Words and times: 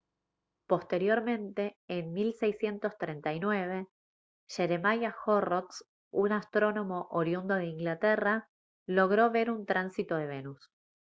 posteriormente 0.65 1.77
en 1.87 2.11
1639 2.13 3.85
jeremiah 4.47 5.13
horrocks 5.27 5.85
un 6.09 6.31
astrónomo 6.31 7.07
oriundo 7.11 7.53
de 7.53 7.65
inglaterra 7.67 8.49
logró 8.87 9.29
ver 9.29 9.51
un 9.51 9.67
tránsito 9.67 10.15
de 10.15 10.25
venus 10.25 10.71